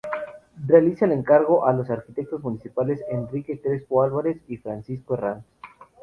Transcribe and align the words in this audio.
Realiza 0.65 1.05
el 1.05 1.11
encargo 1.11 1.63
a 1.67 1.73
los 1.73 1.91
arquitectos 1.91 2.41
municipales 2.41 3.01
Enrique 3.11 3.61
Crespo 3.61 4.01
Álvarez 4.01 4.41
y 4.47 4.57
Francisco 4.57 5.13
Herranz. 5.13 5.45